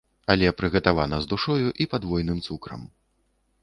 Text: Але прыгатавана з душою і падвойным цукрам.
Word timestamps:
Але 0.33 0.47
прыгатавана 0.61 1.21
з 1.25 1.31
душою 1.35 1.69
і 1.85 1.89
падвойным 1.95 2.45
цукрам. 2.49 2.81